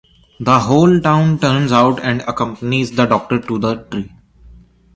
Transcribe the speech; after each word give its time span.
The 0.39 0.61
whole 0.61 0.99
town 0.99 1.37
turns 1.37 1.71
out 1.71 1.99
and 1.99 2.21
accompanies 2.21 2.89
the 2.93 3.05
doctor 3.05 3.39
to 3.39 3.59
the 3.59 3.75
tree. 3.83 4.11